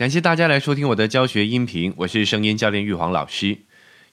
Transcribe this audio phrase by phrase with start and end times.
[0.00, 3.58] 感谢大家来收听我的教学音频，我是声音教练玉皇老师。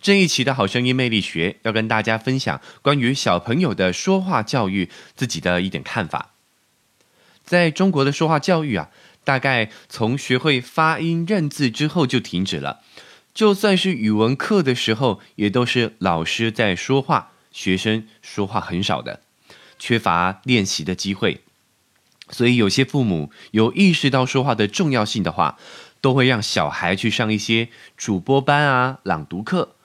[0.02, 6.34] 这一期的好声音魅力学要跟大家分享关于小朋友的说话教育自己的一点看法。
[7.46, 8.90] 在中国的说话教育啊，
[9.24, 12.82] 大概从学会发音认字之后就停止了。
[13.34, 19.22] 就算是语文课的时候，也都是老师在说话，学生说话很少的，
[19.80, 21.40] 缺乏练习的机会。
[22.30, 25.58] 所以有些父母有意识到说话的重要性的话，
[26.02, 29.76] 都会让小孩去上一些主播班啊、朗读课。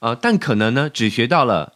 [0.00, 1.74] 呃，但可能呢，只学到了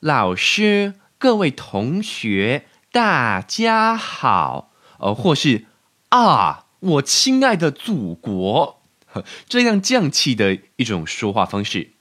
[0.00, 5.66] 老师、各位同学、大家好，呃，或是
[6.08, 8.80] 啊，我亲爱的祖国。
[9.48, 11.92] 这样降气的一种说话方式，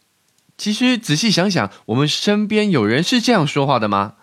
[0.58, 4.16] 其实仔细想想，我们身边有人是这样说话的吗？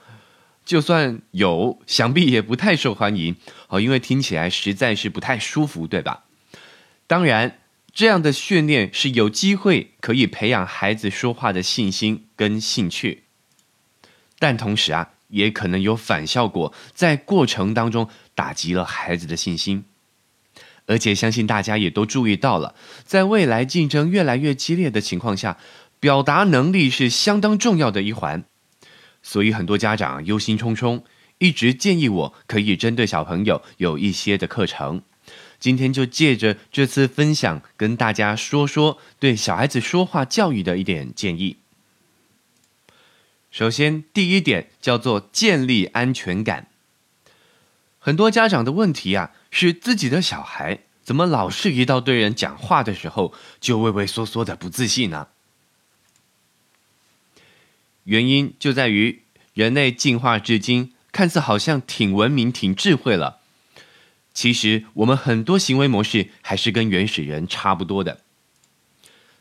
[0.65, 3.37] 就算有，想必也不太受欢迎
[3.69, 6.25] 哦，因为听起来实在是不太舒服，对吧？
[7.07, 7.59] 当然，
[7.93, 13.25] 这样的训练是有机会可以培养孩子说话的信心跟兴趣，
[14.39, 19.85] 但同时啊，也可能有反效果，在过程当中打击了孩子的信心。
[20.87, 25.59] 而且相信大家也都注意到了，在未来竞争越来越激烈的情况下，
[26.01, 28.45] 表达能力是相当重要的一环。
[29.23, 31.03] 所以很多家长忧心忡忡，
[31.39, 35.03] 一直建议我可以针对小朋友有一些的课程。
[35.59, 41.59] 今天就借着这次分享，跟大家说说对小孩子说话教育的一点建议。
[43.51, 46.69] 首先，第一点叫做建立安全感。
[47.99, 49.31] 很多家长的问题啊。
[49.55, 55.29] 是自己的小孩，怎么老是一到对人讲话的时候就畏畏缩缩的不自信呢？
[58.05, 59.23] 原因就在于
[59.55, 63.39] 人类进化至今，看似好像挺文明、挺智慧了，
[64.33, 68.21] 其实我们很多行为模式还是跟原始人差不多的。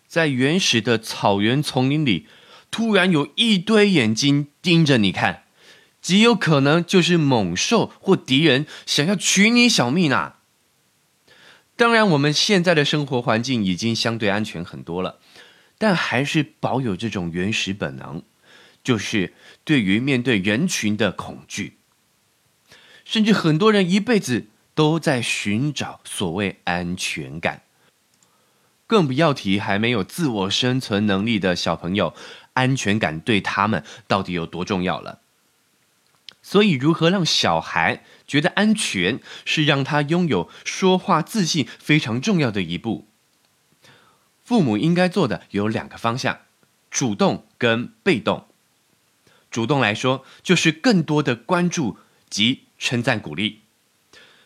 [0.08, 2.28] 在原始的草原丛林里，
[2.70, 5.44] 突然有一堆眼睛盯着你看。
[6.02, 10.34] 极有可能就是猛兽或敌人想要取你小命呐。
[11.76, 15.20] 当然，我们现在的生活环境已经相对安全很多了，
[15.78, 18.24] 但还是保有这种原始本能，
[18.84, 19.34] 就是
[19.64, 21.78] 对于面对人群的恐惧。
[23.04, 27.64] 甚至很多人一辈子都在寻找所谓安全感，
[28.88, 32.14] 更不要提还没有自我生存能力的小朋友，
[32.54, 35.20] 安全感对他们到底有多重要了。
[36.42, 43.08] 所以，如何让小孩觉得安全，是让他拥有说话自信非常重要的一步。
[44.44, 46.40] 父母应该做的有两个方向：
[46.90, 48.48] 主动跟被动。
[49.52, 51.98] 主动来说，就是更多的关注
[52.30, 53.60] 及称赞鼓励。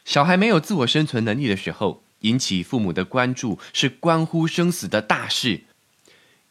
[0.03, 5.63] 小孩没有自我生存能力的时候，引起父母的关注是关乎生死的大事，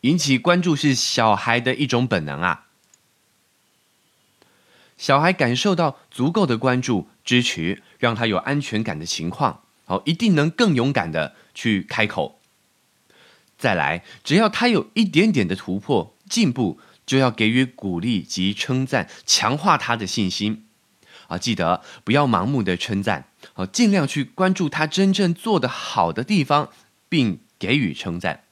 [0.03, 2.67] 引起关注是小孩的一种本能啊。
[4.97, 12.41] 小孩感受到足够的关注、支持，让他有安全感的情况，好，一定能更勇敢的去开口。
[13.59, 20.67] 再来，只要他有一点点的突破、进步，就要给予鼓励及称赞，强化他的信心。
[21.29, 26.71] 啊，记得不要盲目的称赞，啊，尽量去关注他真正做的好的地方，
[27.09, 28.45] 并给予称赞。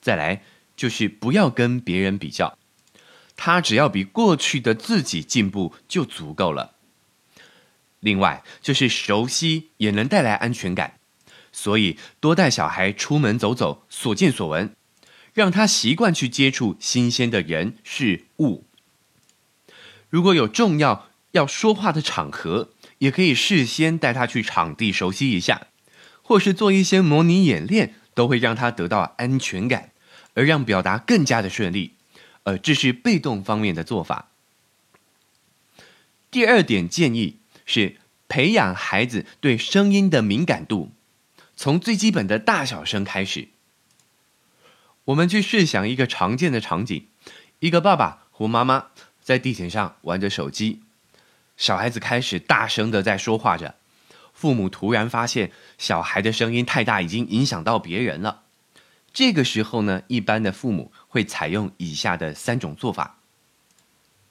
[0.00, 0.42] 再来，
[0.76, 2.58] 就是不要跟别人比较。
[3.36, 6.72] 他只要比过去的自己进步就足够了。
[8.00, 10.98] 另外，就是熟悉也能带来安全感，
[11.52, 14.74] 所以多带小孩出门走走，所见所闻，
[15.36, 18.64] 让他习惯去接触新鲜的人事物。
[20.08, 22.70] 如果有重要要说话的场合，
[23.00, 25.66] 也可以事先带他去场地熟悉一下，
[26.22, 29.90] 或是做一些模拟演练，都会让他得到安全感，
[30.32, 31.92] 而让表达更加的顺利。
[32.44, 34.30] 呃，这是被动方面的做法。
[36.30, 37.36] 第二点建议
[37.66, 40.92] 是培养孩子对声音的敏感度，
[41.54, 43.48] 从最基本的大小声开始。
[45.06, 47.06] 我们去试想一个常见的场景：
[47.60, 48.86] 一个爸爸或妈妈
[49.22, 50.82] 在地铁上玩着手机，
[51.56, 53.76] 小孩子开始大声的在说话着，
[54.32, 58.42] 父母突然发现小孩的声音太大，已经影响到别人了。
[59.12, 63.20] 这个时候呢，一般的父母会采用以下的三种做法。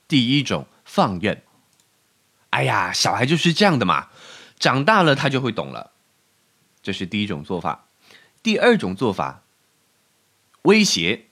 [0.09, 1.41] 第一种，放任。
[2.49, 4.09] 哎呀，小孩就是这样的嘛，
[4.59, 5.91] 长大了他就会懂了。
[6.83, 7.87] 这是第一种做法。
[8.43, 9.41] 第二种做法，
[10.65, 11.25] 威胁。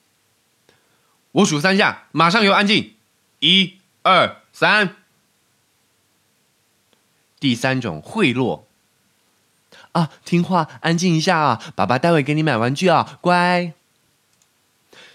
[1.34, 2.94] 我数三下，马上又安静。
[3.40, 4.96] 一、二、三。
[7.40, 8.64] 第三种贿赂。
[9.92, 13.74] 啊，听话，安静一下啊，爸爸待会给你买玩具啊，乖。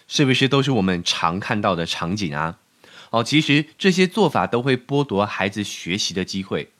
[0.06, 2.58] 是不是都是我们常看到的场景啊？
[3.10, 6.70] 哦，其实这些做法都会剥夺孩子学习的机会。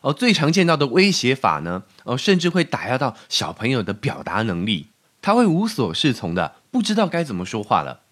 [0.00, 4.86] 哦，最常见到的威胁法呢，哦，甚至会打压到小朋友的表达能力，
[5.20, 8.02] 他会无所适从的，不知道该怎么说话了。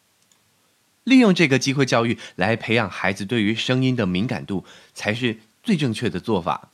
[1.02, 4.64] 利用这个机会教育来培养孩子对于声音的敏感度，
[4.94, 6.70] 才是最正确的做法。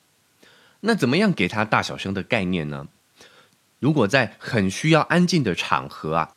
[0.82, 2.86] 那怎么样给他大小声的概念呢？
[3.80, 6.34] 如果在很需要安静的场合啊，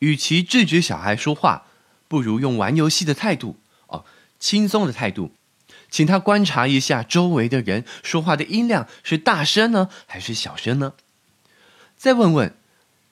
[0.00, 1.62] 与其制止小孩说话，
[2.06, 3.56] 不如用玩游戏的态度
[3.86, 4.04] 哦，
[4.38, 5.32] 轻松的态度，
[5.90, 10.92] 请他观察一下周围的人说话的音量是大声呢还是小声呢？
[11.96, 12.54] 再问问，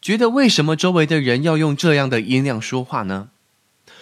[0.04, 3.30] 觉得为什么周围的人要用这样的音量说话呢？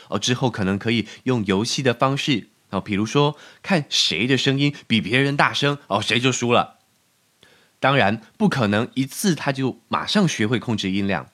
[0.09, 6.81] 哦，之后可能可以用游戏的方式哦，比如说看谁的声音比别人大声哦，谁就输了。
[7.79, 11.29] 当然不可能一次他就马上学会控制音量，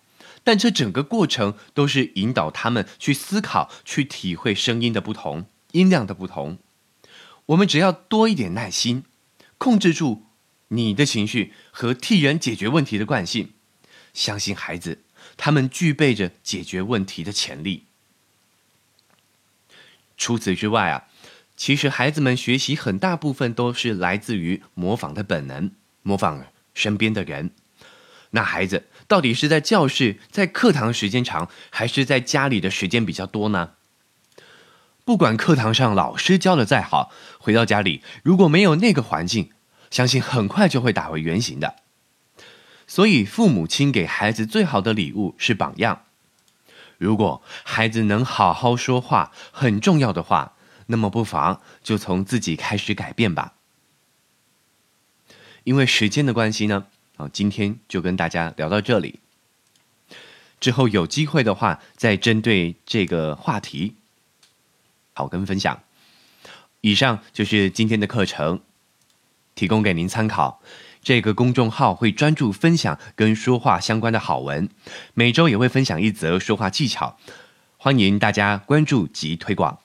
[0.44, 6.58] 但这整个过程都是引导他们去思考、去体会声音的不同、音量的不同。
[7.46, 9.04] 我们只要多一点耐心，
[9.56, 10.24] 控制住
[10.68, 13.52] 你的情绪和替人解决问题的惯性，
[14.18, 15.04] 相信孩子，
[15.36, 17.84] 他们具备着解决问题的潜力。
[20.16, 21.04] 除此之外啊，
[21.56, 25.70] 其实孩子们学习很大部分都是来自于模仿的本能，
[26.02, 26.44] 模仿
[26.74, 27.52] 身边的人。
[28.30, 33.74] 那孩子到底是在教室、在课堂时间长，还是在家里的时间比较多呢？
[35.04, 39.52] 不管课堂上老师教的再好，回到家里如果没有那个环境，
[39.92, 41.76] 相信很快就会打回原形的。
[42.88, 46.06] 所以，父母亲给孩子最好的礼物是榜样。
[46.96, 50.54] 如果孩子能好好说话，很重要的话，
[50.86, 53.52] 那么不妨就从自己开始改变吧。
[55.64, 56.86] 因为时间的关系呢，
[57.18, 59.20] 啊，今天就跟大家聊到这里。
[60.58, 63.96] 之后有机会的话，再针对这个话题，
[65.12, 65.82] 好跟分享。
[66.80, 68.62] 以上就是今天的课程，
[69.54, 70.62] 提供给您参考。
[71.02, 74.68] 这个公众号会专注分享跟说话相关的好文，
[75.14, 77.16] 每周也会分享一则说话技巧，
[77.76, 79.78] 欢迎大家关注及推广。